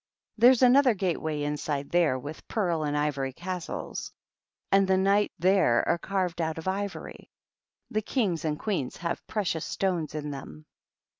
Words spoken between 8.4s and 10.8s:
and Queens have precious stones in them."